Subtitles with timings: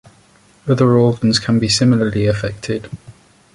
[0.67, 2.89] Other organs can be similarly affected.